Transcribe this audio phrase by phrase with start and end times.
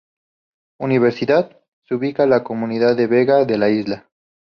[0.79, 4.09] Universidad, se ubica la comunidad de Vega de la Isla.